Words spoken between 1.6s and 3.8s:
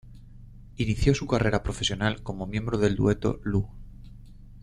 profesional como miembro del dueto Lu.